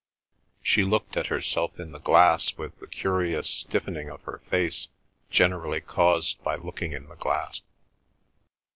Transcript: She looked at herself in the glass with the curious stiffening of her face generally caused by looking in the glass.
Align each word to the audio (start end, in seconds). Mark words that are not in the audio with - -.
She 0.63 0.81
looked 0.83 1.15
at 1.15 1.27
herself 1.27 1.79
in 1.79 1.91
the 1.91 1.99
glass 1.99 2.57
with 2.57 2.79
the 2.79 2.87
curious 2.87 3.47
stiffening 3.47 4.09
of 4.09 4.23
her 4.23 4.41
face 4.49 4.87
generally 5.29 5.79
caused 5.79 6.43
by 6.43 6.55
looking 6.55 6.91
in 6.91 7.07
the 7.07 7.13
glass. 7.13 7.61